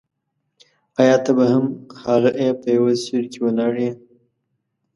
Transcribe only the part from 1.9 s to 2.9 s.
هغه یې په یو